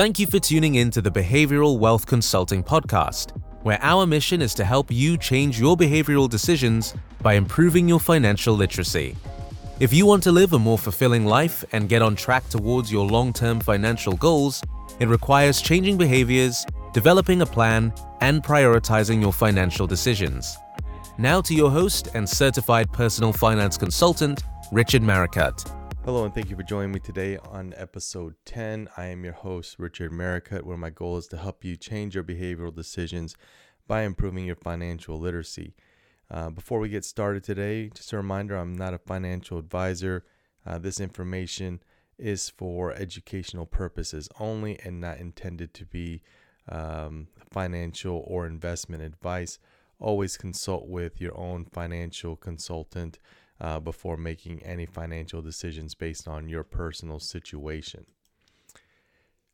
[0.00, 4.54] Thank you for tuning in to the Behavioral Wealth Consulting Podcast, where our mission is
[4.54, 9.14] to help you change your behavioral decisions by improving your financial literacy.
[9.78, 13.06] If you want to live a more fulfilling life and get on track towards your
[13.06, 14.62] long term financial goals,
[15.00, 20.56] it requires changing behaviors, developing a plan, and prioritizing your financial decisions.
[21.18, 25.70] Now to your host and certified personal finance consultant, Richard Maricut.
[26.02, 28.88] Hello, and thank you for joining me today on episode 10.
[28.96, 32.24] I am your host, Richard Maricut, where my goal is to help you change your
[32.24, 33.36] behavioral decisions
[33.86, 35.74] by improving your financial literacy.
[36.30, 40.24] Uh, before we get started today, just a reminder I'm not a financial advisor.
[40.64, 41.82] Uh, this information
[42.16, 46.22] is for educational purposes only and not intended to be
[46.70, 49.58] um, financial or investment advice.
[49.98, 53.18] Always consult with your own financial consultant
[53.60, 58.06] uh, before making any financial decisions based on your personal situation.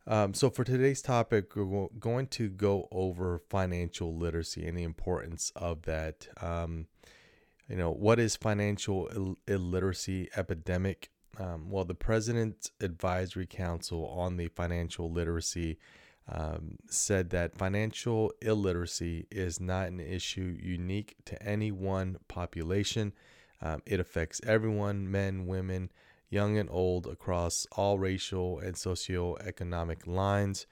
[0.06, 5.50] Um, so, for today's topic, we're going to go over financial literacy and the importance
[5.56, 6.28] of that.
[6.40, 6.86] Um,
[7.68, 11.10] you know, what is financial Ill- illiteracy epidemic?
[11.38, 15.78] Um, well, the President's Advisory Council on the Financial Literacy
[16.28, 23.12] um, said that financial illiteracy is not an issue unique to any one population.
[23.60, 25.90] Um, it affects everyone men, women,
[26.28, 30.66] young and old, across all racial and socioeconomic lines.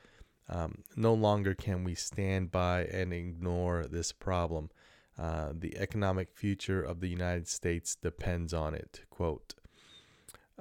[0.48, 4.70] Um, no longer can we stand by and ignore this problem.
[5.18, 9.02] Uh, the economic future of the United States depends on it.
[9.10, 9.54] Quote.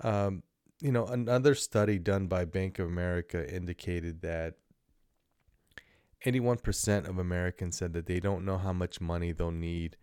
[0.01, 0.43] Um,
[0.79, 4.55] you know, another study done by Bank of America indicated that
[6.25, 9.97] 81% of Americans said that they don't know how much money they'll need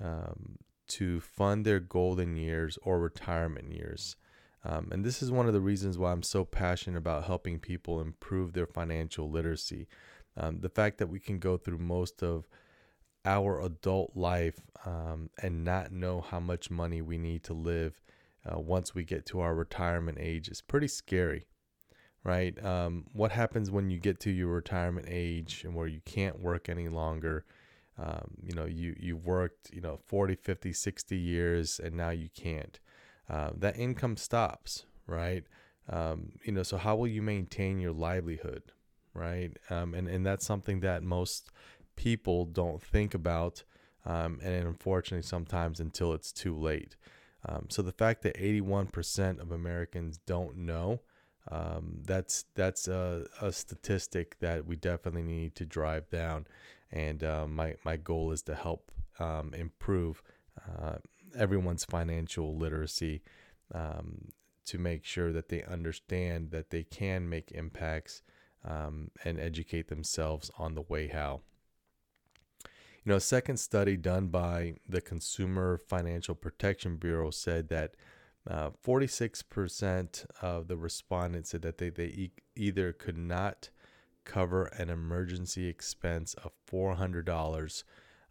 [0.00, 0.58] um,
[0.90, 4.16] to fund their golden years or retirement years.
[4.64, 8.00] Um, and this is one of the reasons why I'm so passionate about helping people
[8.00, 9.88] improve their financial literacy.
[10.36, 12.46] Um, the fact that we can go through most of
[13.24, 18.00] our adult life um, and not know how much money we need to live
[18.46, 21.46] uh, once we get to our retirement age is pretty scary,
[22.24, 22.62] right?
[22.64, 26.68] Um, what happens when you get to your retirement age and where you can't work
[26.68, 27.44] any longer?
[28.00, 32.28] Um, you know you you worked you know 40 50 60 years and now you
[32.34, 32.80] can't.
[33.28, 35.44] Uh, that income stops right?
[35.88, 38.72] Um, you know so how will you maintain your livelihood
[39.14, 39.56] right?
[39.68, 41.50] Um, and and that's something that most
[41.96, 43.64] people don't think about
[44.06, 46.96] um, and unfortunately sometimes until it's too late.
[47.46, 51.00] Um, so the fact that 81% of americans don't know
[51.48, 56.46] um, that's that's a, a statistic that we definitely need to drive down
[56.92, 60.22] and uh, my my goal is to help um, improve
[60.68, 60.96] uh,
[61.36, 63.22] everyone's financial literacy
[63.74, 64.32] um,
[64.66, 68.22] to make sure that they understand that they can make impacts
[68.64, 71.40] um, and educate themselves on the way how.
[73.04, 77.94] You know, a second study done by the Consumer Financial Protection Bureau said that
[78.50, 83.70] uh, 46% of the respondents said that they, they e- either could not
[84.24, 87.84] cover an emergency expense of $400.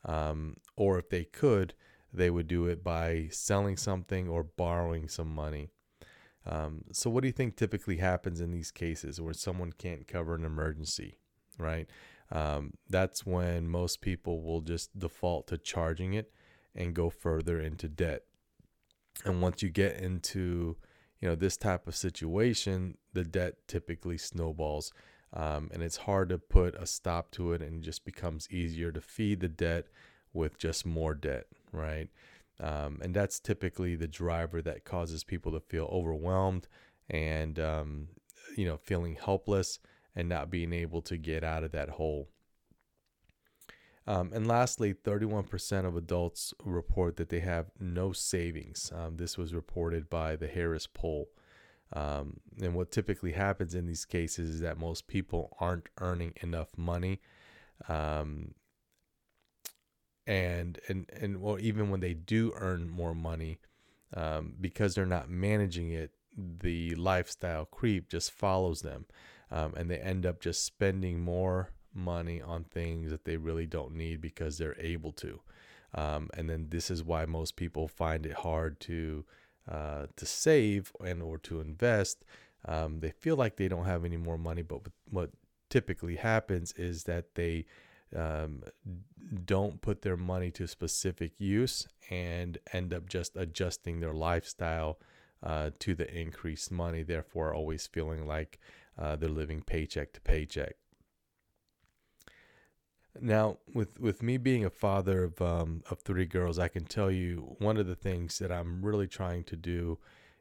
[0.04, 1.74] Um, or if they could,
[2.14, 5.70] they would do it by selling something or borrowing some money.
[6.46, 10.36] Um, so, what do you think typically happens in these cases where someone can't cover
[10.36, 11.18] an emergency,
[11.58, 11.88] right?
[12.32, 16.32] Um, that's when most people will just default to charging it
[16.76, 18.24] and go further into debt.
[19.26, 20.78] And once you get into
[21.22, 24.94] you know this type of situation, the debt typically snowballs
[25.34, 28.92] um, and it's hard to put a stop to it and it just becomes easier
[28.92, 29.86] to feed the debt
[30.34, 32.10] with just more debt right?
[32.60, 36.68] Um, and that's typically the driver that causes people to feel overwhelmed
[37.10, 38.08] and um,
[38.56, 39.80] you know feeling helpless
[40.16, 42.30] and not being able to get out of that hole
[44.10, 48.92] um, and lastly 31% of adults report that they have no savings.
[48.92, 51.30] Um, this was reported by the harris poll.
[51.94, 56.70] Um, and what typically happens in these cases is that most people aren't earning enough
[56.76, 57.22] money.
[57.88, 58.56] Um,
[60.26, 63.60] and and and well, even when they do earn more money,
[64.16, 69.06] um, because they're not managing it, the lifestyle creep just follows them,
[69.52, 73.94] um, and they end up just spending more money on things that they really don't
[73.94, 75.40] need because they're able to.
[75.94, 79.26] Um, and then this is why most people find it hard to
[79.70, 82.26] uh, to save and or to invest,
[82.66, 84.64] um, they feel like they don't have any more money.
[84.64, 85.30] But what
[85.70, 87.66] typically happens is that they
[88.16, 88.64] um,
[89.46, 95.00] don't put their money to specific use and end up just adjusting their lifestyle
[95.44, 98.60] uh, to the increased money, therefore, always feeling like
[98.98, 100.76] uh, they're living paycheck to paycheck.
[103.22, 107.12] Now, with with me being a father of um, of three girls, I can tell
[107.12, 109.98] you one of the things that I'm really trying to do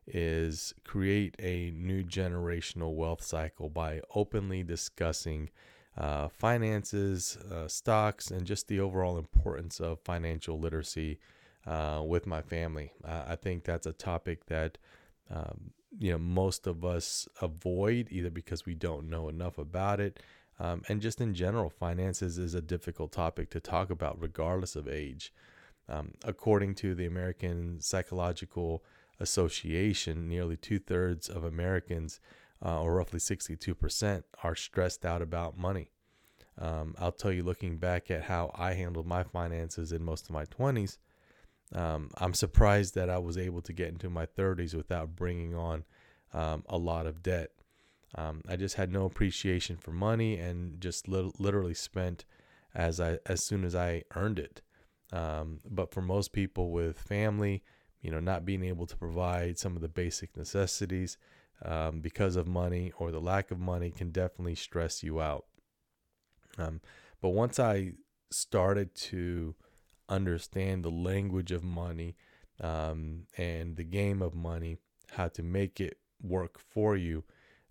[0.07, 5.51] is create a new generational wealth cycle by openly discussing
[5.97, 11.19] uh, finances, uh, stocks, and just the overall importance of financial literacy
[11.67, 12.93] uh, with my family.
[13.05, 14.79] I think that's a topic that
[15.31, 20.21] um, you know most of us avoid either because we don't know enough about it,
[20.61, 24.89] um, and just in general, finances is a difficult topic to talk about regardless of
[24.89, 25.33] age.
[25.89, 28.85] Um, according to the American Psychological
[29.21, 32.21] Association, nearly two thirds of Americans,
[32.65, 35.91] uh, or roughly 62%, are stressed out about money.
[36.61, 40.31] Um, I'll tell you, looking back at how I handled my finances in most of
[40.31, 40.99] my 20s,
[41.75, 45.85] um, I'm surprised that I was able to get into my 30s without bringing on
[46.33, 47.51] um, a lot of debt.
[48.15, 52.25] Um, I just had no appreciation for money and just li- literally spent
[52.75, 54.63] as I as soon as I earned it.
[55.13, 57.63] Um, but for most people with family,
[58.01, 61.19] you know, not being able to provide some of the basic necessities
[61.65, 65.47] um, because of money or the lack of money can definitely stress you out.
[66.57, 66.81] Um,
[67.21, 67.93] but once I
[68.31, 69.55] started to
[70.09, 72.17] understand the language of money
[72.61, 74.79] um, and the game of money,
[75.13, 77.25] how to make it work for you,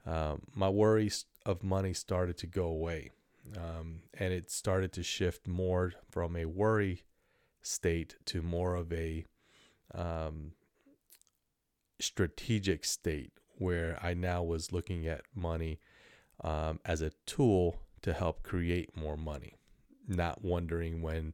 [0.07, 3.12] um, my worries of money started to go away.
[3.56, 7.04] Um, and it started to shift more from a worry
[7.62, 9.25] state to more of a
[9.94, 10.51] um,
[12.00, 15.80] strategic state where I now was looking at money
[16.44, 19.56] um, as a tool to help create more money,
[20.07, 21.33] not wondering when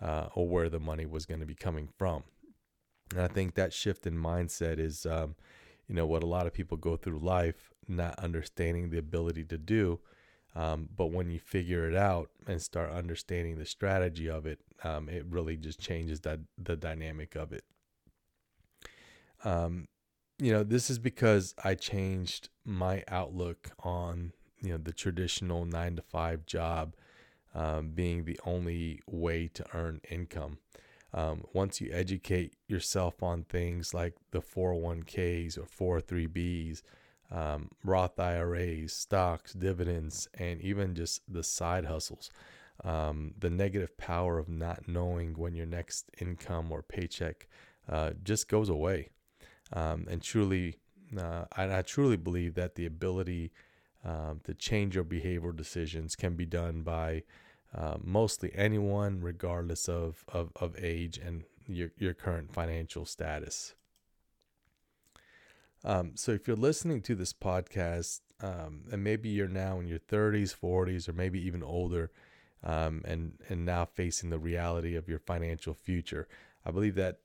[0.00, 2.24] uh, or where the money was going to be coming from.
[3.12, 5.36] And I think that shift in mindset is, um,
[5.88, 9.58] you know, what a lot of people go through life not understanding the ability to
[9.58, 10.00] do.
[10.54, 15.08] Um, but when you figure it out and start understanding the strategy of it, um,
[15.08, 17.64] it really just changes that the dynamic of it.
[19.44, 19.88] Um,
[20.38, 25.96] you know, this is because I changed my outlook on you know the traditional nine
[25.96, 26.94] to five job
[27.54, 30.58] um, being the only way to earn income.
[31.14, 36.82] Um, once you educate yourself on things like the 401ks or 403bs,
[37.30, 42.30] um, Roth IRAs, stocks, dividends, and even just the side hustles,
[42.84, 47.46] um, the negative power of not knowing when your next income or paycheck
[47.90, 49.10] uh, just goes away.
[49.72, 50.76] Um, and truly,
[51.18, 53.52] uh, I truly believe that the ability
[54.04, 57.22] um, to change your behavioral decisions can be done by
[57.76, 63.74] uh, mostly anyone, regardless of, of, of age and your, your current financial status.
[65.84, 69.98] Um, so, if you're listening to this podcast, um, and maybe you're now in your
[69.98, 72.10] 30s, 40s, or maybe even older,
[72.62, 76.28] um, and and now facing the reality of your financial future,
[76.64, 77.18] I believe that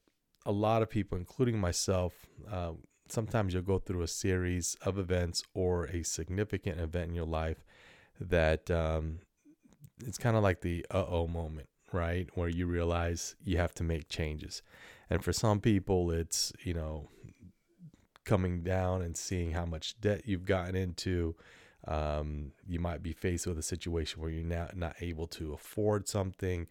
[0.46, 2.14] a lot of people, including myself,
[2.50, 2.72] uh,
[3.10, 7.66] sometimes you'll go through a series of events or a significant event in your life
[8.20, 9.20] that um,
[10.06, 12.30] it's kind of like the uh oh moment, right?
[12.36, 14.62] Where you realize you have to make changes.
[15.10, 17.10] And for some people, it's, you know,
[18.26, 21.36] coming down and seeing how much debt you've gotten into.
[21.88, 26.08] Um, you might be faced with a situation where you're not, not able to afford
[26.10, 26.68] something.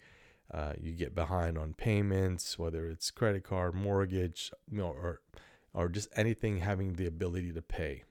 [0.53, 5.21] Uh, you get behind on payments, whether it's credit card, mortgage, you know, or
[5.73, 8.03] or just anything having the ability to pay.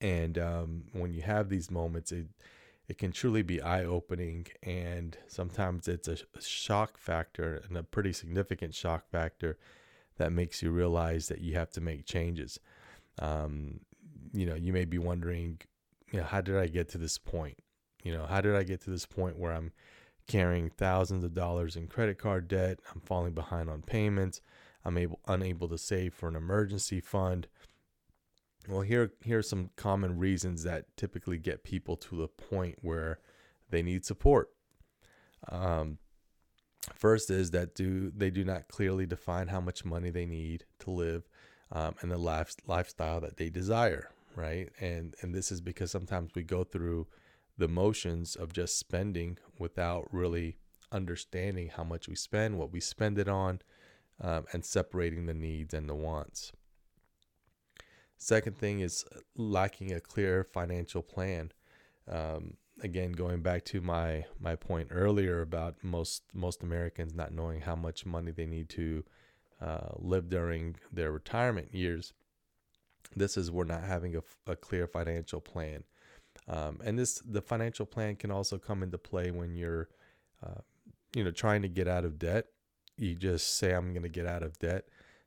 [0.00, 2.26] And um, when you have these moments, it
[2.88, 8.12] it can truly be eye opening, and sometimes it's a, shock factor and a pretty
[8.12, 9.58] significant shock factor
[10.18, 12.60] that makes you realize that you have to make changes.
[13.18, 13.80] Um,
[14.32, 15.60] you know, you may be wondering,
[16.12, 17.58] you know, how did I get to this point?
[18.02, 19.72] You know, how did I get to this point where I'm
[20.26, 22.80] carrying thousands of dollars in credit card debt?
[22.94, 24.42] I'm falling behind on payments.
[24.84, 27.48] I'm able unable to save for an emergency fund.
[28.68, 33.18] Well, here here are some common reasons that typically get people to the point where
[33.70, 34.50] they need support.
[35.50, 35.98] Um,
[36.94, 40.90] first is that do they do not clearly define how much money they need to
[40.90, 41.28] live
[41.72, 44.70] um, and the life, lifestyle that they desire, right?
[44.80, 47.06] And and this is because sometimes we go through
[47.58, 50.56] the motions of just spending without really
[50.90, 53.60] understanding how much we spend, what we spend it on,
[54.20, 56.52] um, and separating the needs and the wants.
[58.24, 59.04] Second thing is
[59.36, 61.52] lacking a clear financial plan.
[62.10, 67.60] Um, again, going back to my my point earlier about most most Americans not knowing
[67.60, 69.04] how much money they need to
[69.60, 72.14] uh, live during their retirement years.
[73.14, 75.84] This is we're not having a, a clear financial plan.
[76.48, 79.90] Um, and this the financial plan can also come into play when you're
[80.42, 80.62] uh,
[81.14, 82.46] you know trying to get out of debt
[82.96, 84.84] you just say i'm going to get out of debt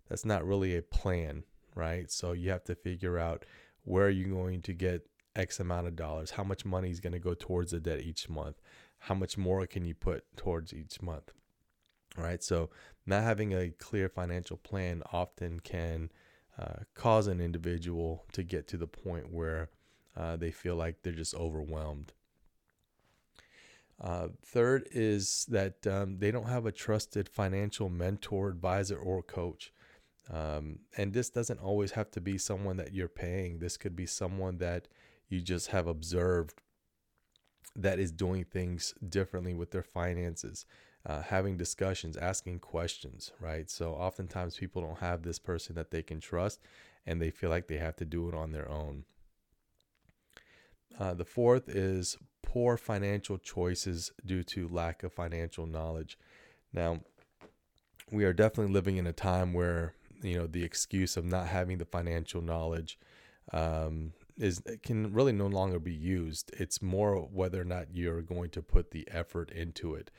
[0.07, 1.43] that's not really a plan
[1.77, 2.11] right?
[2.11, 3.45] So you have to figure out
[3.83, 6.31] where you're you going to get x amount of dollars?
[6.31, 8.57] How much money is going to go towards the debt each month?
[8.99, 11.31] How much more can you put towards each month?
[12.17, 12.43] Right?
[12.43, 12.71] So
[13.05, 16.11] not having a clear financial plan often can
[16.59, 19.69] uh, cause an individual to get to the point where
[20.15, 22.13] uh, they feel like they're just overwhelmed.
[24.01, 29.71] Uh, third is that um, they don't have a trusted financial mentor, advisor, or coach.
[30.31, 33.59] Um, and this doesn't always have to be someone that you're paying.
[33.59, 34.87] This could be someone that
[35.29, 36.61] you just have observed
[37.75, 40.65] that is doing things differently with their finances,
[41.05, 43.69] uh, having discussions, asking questions, right?
[43.69, 46.59] So oftentimes people don't have this person that they can trust
[47.05, 49.05] and they feel like they have to do it on their own.
[50.99, 56.17] Uh, the fourth is poor financial choices due to lack of financial knowledge.
[56.73, 57.01] Now,
[58.11, 61.77] we are definitely living in a time where you know the excuse of not having
[61.77, 62.97] the financial knowledge
[63.53, 66.51] um, is can really no longer be used.
[66.57, 70.11] It's more whether or not you're going to put the effort into it.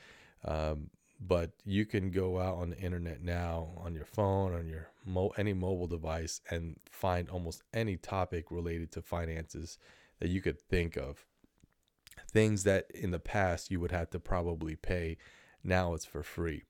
[0.45, 0.89] Um,
[1.19, 5.33] but you can go out on the internet now on your phone on your mo-
[5.37, 9.77] any mobile device and find almost any topic related to finances
[10.19, 11.25] that you could think of.
[12.31, 15.17] Things that in the past you would have to probably pay,
[15.63, 16.63] now it's for free.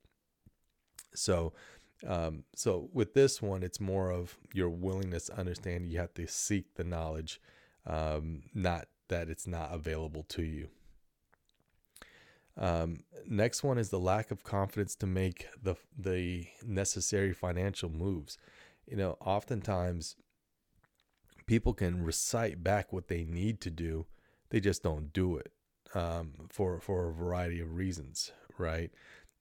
[1.13, 1.53] So,
[2.08, 5.91] um, so with this one, it's more of your willingness to understand.
[5.91, 7.41] You have to seek the knowledge,
[7.86, 10.70] um, not that it's not available to you.
[12.58, 18.38] Um, next one is the lack of confidence to make the the necessary financial moves.
[18.86, 20.15] You know, oftentimes
[21.46, 24.06] people can recite back what they need to do,
[24.50, 25.51] they just don't do it
[25.94, 28.91] um, for for a variety of reasons, right?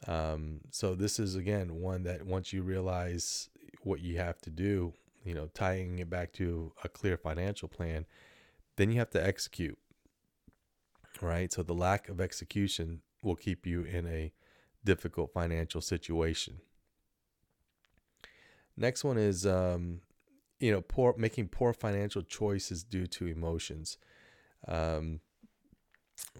[0.06, 3.50] Um, so this is again one that once you realize
[3.82, 4.92] what you have to do,
[5.24, 8.06] you know, tying it back to a clear financial plan,
[8.76, 9.78] then you have to execute,
[11.20, 11.52] right?
[11.52, 14.32] So the lack of execution will keep you in a
[14.84, 16.60] difficult financial situation.
[18.76, 20.00] Next one is um,
[20.60, 23.98] you know, poor making poor financial choices due to emotions.
[24.66, 25.20] Um,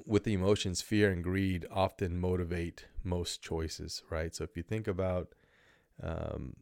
[0.07, 4.35] with the emotions, fear and greed often motivate most choices, right?
[4.35, 5.35] So if you think about
[6.03, 6.55] um,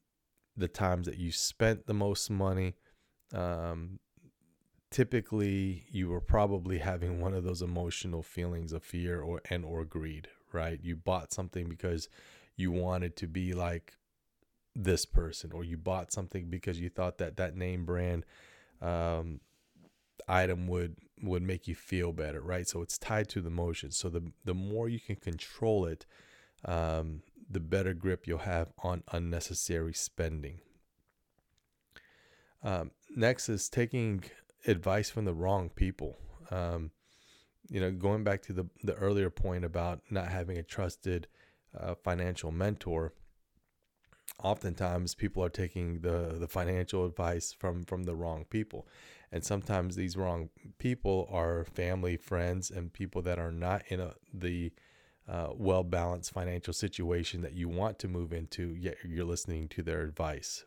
[0.57, 2.75] the times that you spent the most money,
[3.35, 3.99] um,
[4.91, 9.85] typically you were probably having one of those emotional feelings of fear or and or
[9.85, 10.79] greed, right?
[10.83, 12.09] You bought something because
[12.57, 13.95] you wanted to be like
[14.75, 18.25] this person or you bought something because you thought that that name brand
[18.83, 19.41] um,
[20.29, 22.69] item would would make you feel better right?
[22.69, 23.91] So it's tied to the motion.
[23.91, 26.07] So the the more you can control it
[26.65, 30.59] um, the better grip you'll have on unnecessary spending.
[32.63, 34.25] Um, next is taking
[34.67, 36.17] advice from the wrong people.
[36.51, 36.91] Um,
[37.69, 41.27] you know going back to the the earlier point about not having a trusted
[41.79, 43.13] uh, financial mentor
[44.43, 48.87] oftentimes people are taking the the financial advice from from the wrong people.
[49.33, 54.15] And sometimes these wrong people are family friends and people that are not in a
[54.33, 54.73] the
[55.29, 59.83] uh, well balanced financial situation that you want to move into yet you're listening to
[59.83, 60.65] their advice.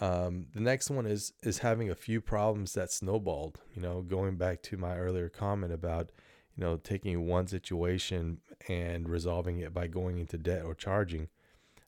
[0.00, 3.60] Um, the next one is is having a few problems that snowballed.
[3.74, 6.10] You know going back to my earlier comment about
[6.56, 11.28] you know, taking one situation and resolving it by going into debt or charging.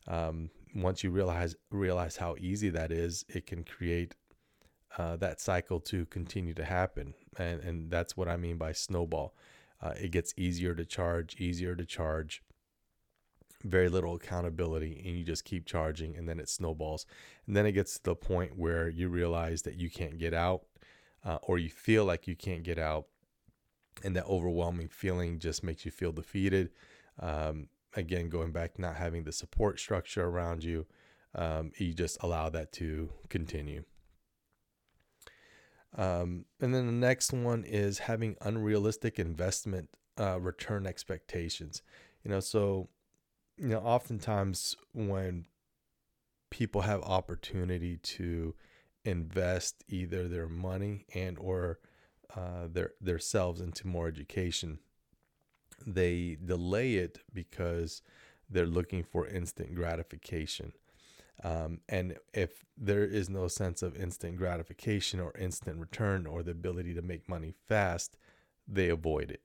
[0.08, 4.14] Um, once you realize realize how easy that is, it can create
[4.98, 9.34] uh, that cycle to continue to happen, and and that's what I mean by snowball.
[9.80, 12.42] Uh, it gets easier to charge, easier to charge.
[13.64, 17.06] Very little accountability, and you just keep charging, and then it snowballs,
[17.46, 20.62] and then it gets to the point where you realize that you can't get out,
[21.24, 23.06] uh, or you feel like you can't get out,
[24.04, 26.70] and that overwhelming feeling just makes you feel defeated.
[27.20, 30.86] Um, again, going back, not having the support structure around you,
[31.34, 33.84] um, you just allow that to continue.
[35.96, 39.88] Um, and then the next one is having unrealistic investment
[40.18, 41.82] uh, return expectations.
[42.22, 42.88] You know, so
[43.56, 45.46] you know, oftentimes when
[46.50, 48.54] people have opportunity to
[49.04, 51.78] invest either their money and or
[52.34, 54.78] uh, their themselves into more education.
[55.86, 58.02] They delay it because
[58.48, 60.72] they're looking for instant gratification.
[61.44, 66.52] Um, and if there is no sense of instant gratification or instant return or the
[66.52, 68.16] ability to make money fast,
[68.66, 69.42] they avoid it.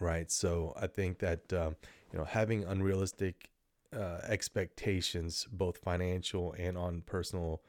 [0.00, 0.30] Right.
[0.30, 1.76] So I think that, um,
[2.12, 3.50] you know, having unrealistic
[3.94, 7.62] uh, expectations, both financial and on personal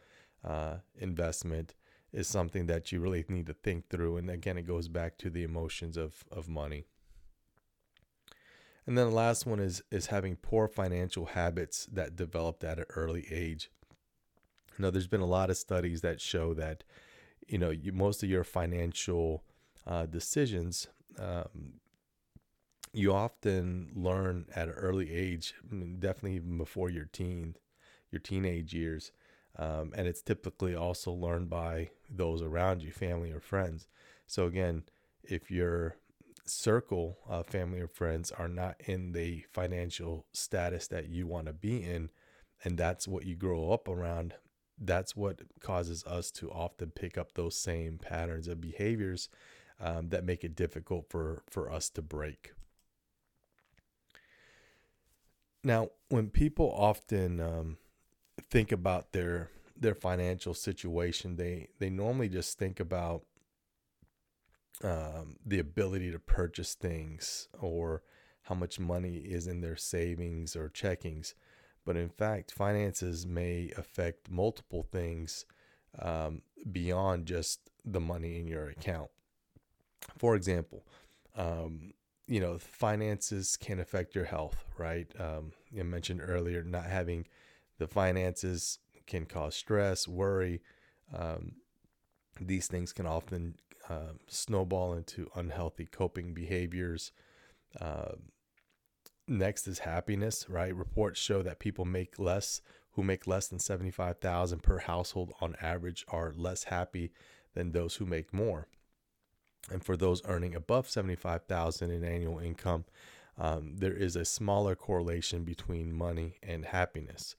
[0.43, 1.73] uh, investment,
[2.13, 4.17] is something that you really need to think through.
[4.17, 6.85] And again, it goes back to the emotions of, of money.
[8.85, 12.85] And then the last one is is having poor financial habits that developed at an
[12.95, 13.69] early age.
[14.77, 16.83] You know, there's been a lot of studies that show that,
[17.47, 19.43] you know, you, most of your financial
[19.85, 20.87] uh, decisions,
[21.19, 21.73] um,
[22.91, 25.53] you often learn at an early age,
[25.99, 27.55] definitely even before your teen,
[28.11, 29.11] your teenage years,
[29.57, 33.87] um, and it's typically also learned by those around you, family or friends.
[34.27, 34.83] So again,
[35.23, 35.95] if your
[36.45, 41.53] circle of family or friends are not in the financial status that you want to
[41.53, 42.09] be in,
[42.63, 44.35] and that's what you grow up around,
[44.77, 49.29] that's what causes us to often pick up those same patterns of behaviors
[49.79, 52.53] um, that make it difficult for for us to break.
[55.63, 57.77] Now, when people often um,
[58.49, 63.23] think about their their financial situation, they they normally just think about
[64.83, 68.03] um, the ability to purchase things or
[68.43, 71.33] how much money is in their savings or checkings.
[71.85, 75.45] But in fact, finances may affect multiple things
[75.99, 79.09] um, beyond just the money in your account.
[80.17, 80.85] For example,
[81.35, 81.93] um,
[82.27, 85.11] you know, finances can affect your health, right?
[85.19, 87.25] Um, I mentioned earlier, not having
[87.81, 90.61] the finances can cause stress, worry.
[91.17, 91.53] Um,
[92.39, 93.55] these things can often
[93.89, 97.11] uh, snowball into unhealthy coping behaviors.
[97.79, 98.11] Uh,
[99.27, 100.75] next is happiness, right?
[100.75, 102.61] Reports show that people make less
[102.91, 107.11] who make less than 75,000 per household on average are less happy
[107.55, 108.67] than those who make more.
[109.71, 112.85] And for those earning above 75,000 in annual income,
[113.39, 117.35] um, there is a smaller correlation between money and happiness.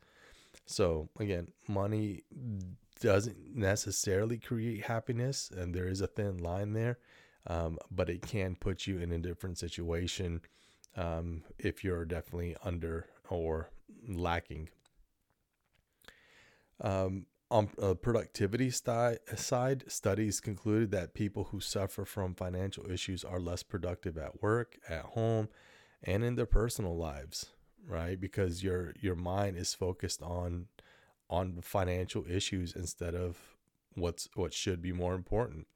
[0.67, 2.23] So again, money
[3.01, 6.99] doesn't necessarily create happiness, and there is a thin line there,
[7.47, 10.41] um, but it can put you in a different situation
[10.97, 13.71] um, if you're definitely under or
[14.09, 14.69] lacking.
[16.81, 23.39] Um, on a productivity side, studies concluded that people who suffer from financial issues are
[23.39, 25.49] less productive at work, at home,
[26.03, 27.51] and in their personal lives,
[27.87, 28.21] right?
[28.21, 30.67] Because your your mind is focused on
[31.29, 33.39] on financial issues instead of
[33.95, 35.67] what's what should be more important.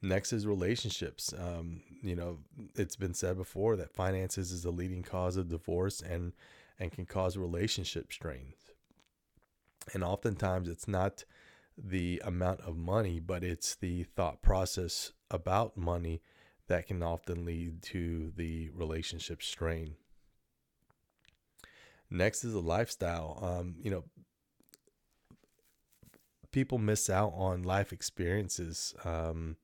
[0.00, 1.34] Next is relationships.
[1.36, 2.38] Um, you know,
[2.76, 6.32] it's been said before that finances is a leading cause of divorce and
[6.78, 8.70] and can cause relationship strains.
[9.92, 11.24] And oftentimes it's not
[11.76, 16.20] the amount of money, but it's the thought process about money
[16.68, 19.96] that can often lead to the relationship strain.
[22.10, 23.38] Next is a lifestyle.
[23.42, 24.04] Um, you know,
[26.52, 29.56] people miss out on life experiences um,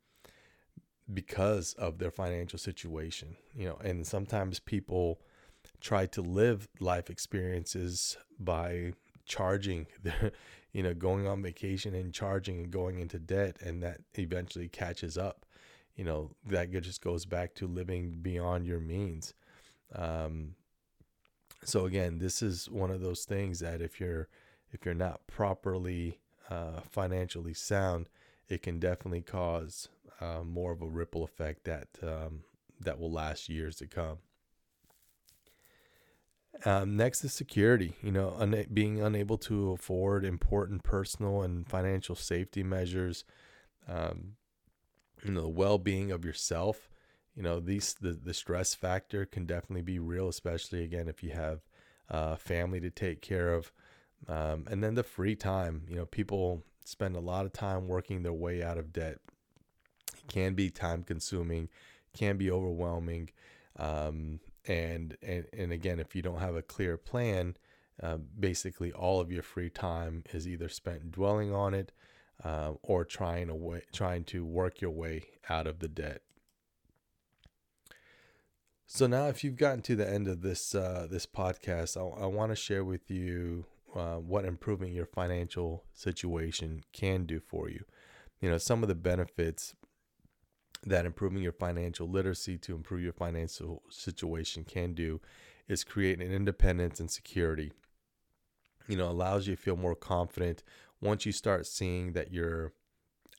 [1.13, 3.37] because of their financial situation.
[3.55, 5.21] You know, and sometimes people
[5.81, 8.93] try to live life experiences by
[9.25, 10.33] charging their,
[10.73, 15.17] you know, going on vacation and charging and going into debt, and that eventually catches
[15.17, 15.47] up.
[15.97, 19.33] You know, that just goes back to living beyond your means.
[19.95, 20.57] Um,
[21.65, 24.29] so again, this is one of those things that if you're
[24.73, 28.09] if you're not properly uh, financially sound,
[28.49, 29.89] it can definitely cause
[30.21, 32.41] uh, more of a ripple effect that um,
[32.81, 34.19] that will last years to come.
[36.65, 37.95] Um, next is security.
[38.03, 43.25] You know, un- being unable to afford important personal and financial safety measures.
[43.89, 44.37] Um,
[45.25, 46.89] you know, the well-being of yourself
[47.37, 51.31] you know these the, the stress factor can definitely be real especially again if you
[51.31, 51.61] have
[52.11, 53.73] uh, family to take care of.
[54.29, 58.23] Um, and then the free time you know people spend a lot of time working
[58.23, 59.19] their way out of debt.
[60.17, 61.69] It can be time consuming
[62.15, 63.31] can be overwhelming
[63.79, 67.57] um, and, and and again if you don't have a clear plan
[68.03, 71.93] uh, basically all of your free time is either spent dwelling on it
[72.43, 76.23] uh, or trying a way, trying to work your way out of the debt
[78.87, 82.27] so now, if you've gotten to the end of this uh, this podcast, I, I
[82.27, 87.85] want to share with you uh, what improving your financial situation can do for you.
[88.41, 89.75] You know, some of the benefits
[90.87, 95.21] that improving your financial literacy to improve your financial situation can do
[95.67, 97.73] is create an independence and security.
[98.87, 100.63] You know, allows you to feel more confident
[101.01, 102.73] once you start seeing that your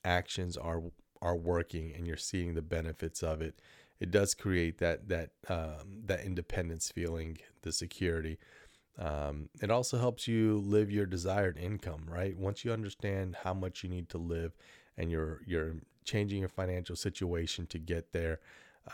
[0.04, 0.82] actions are
[1.22, 3.60] are working and you're seeing the benefits of it.
[4.00, 8.38] It does create that that um, that independence feeling, the security.
[8.98, 12.36] Um, it also helps you live your desired income, right?
[12.36, 14.52] Once you understand how much you need to live,
[14.96, 18.40] and you're you're changing your financial situation to get there,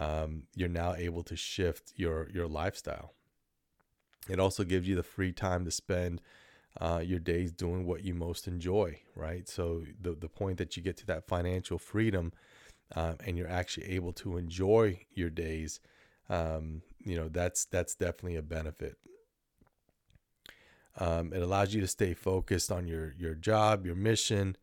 [0.01, 3.13] um, you're now able to shift your your lifestyle.
[4.29, 6.21] It also gives you the free time to spend
[6.81, 9.49] uh, your days doing what you most enjoy, right?
[9.49, 12.33] So the the point that you get to that financial freedom,
[12.95, 15.81] um, and you're actually able to enjoy your days,
[16.29, 18.97] um, you know that's that's definitely a benefit.
[20.99, 24.57] Um, it allows you to stay focused on your your job, your mission.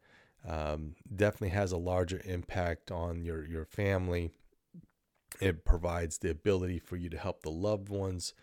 [0.48, 4.32] Um, definitely has a larger impact on your your family.
[5.42, 8.34] It provides the ability for you to help the loved ones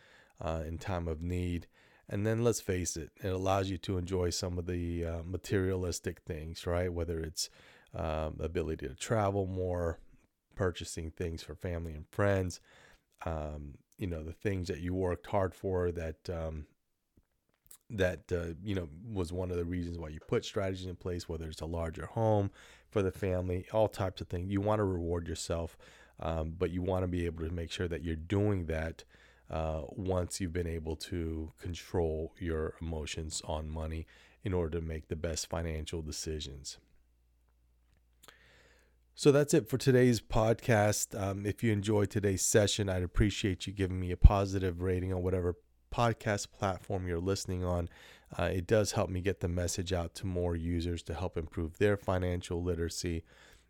[0.41, 1.67] uh, in time of need.
[2.09, 6.21] And then let's face it, it allows you to enjoy some of the uh, materialistic
[6.21, 6.93] things, right?
[6.93, 7.51] Whether it's
[7.97, 9.99] um, ability to travel more,
[10.55, 12.61] purchasing things for family and friends,
[13.25, 16.67] um, you know, the things that you worked hard for that um,
[17.91, 21.29] that uh, you know was one of the reasons why you put strategies in place
[21.29, 22.51] whether it's a larger home
[22.91, 24.51] for the family all types of things.
[24.51, 25.77] You want to reward yourself
[26.21, 29.05] um, but you want to be able to make sure that you're doing that
[29.51, 34.07] uh, once you've been able to control your emotions on money
[34.43, 36.79] in order to make the best financial decisions
[39.19, 41.19] so that's it for today's podcast.
[41.19, 45.23] Um, if you enjoyed today's session, I'd appreciate you giving me a positive rating on
[45.23, 45.55] whatever
[45.91, 47.89] podcast platform you're listening on.
[48.39, 51.79] Uh, it does help me get the message out to more users to help improve
[51.79, 53.25] their financial literacy.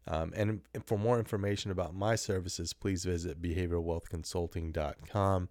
[0.08, 5.48] Um, and for more information about my services, please visit behavioralwealthconsulting.com.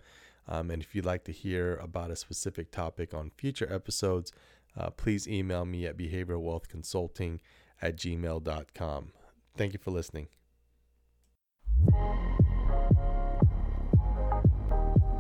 [0.48, 4.34] Um, and if you'd like to hear about a specific topic on future episodes,
[4.78, 7.40] uh, please email me at behavioralwealthconsulting
[7.82, 9.14] at gmail.com.
[9.56, 10.28] Thank you for listening.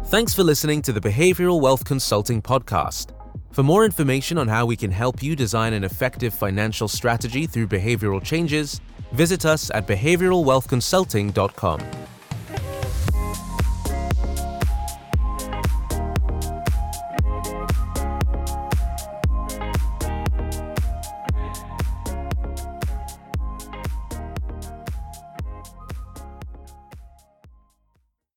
[0.05, 3.11] Thanks for listening to the Behavioral Wealth Consulting Podcast.
[3.51, 7.67] For more information on how we can help you design an effective financial strategy through
[7.67, 8.79] behavioral changes,
[9.13, 12.04] visit us at behavioralwealthconsulting.com.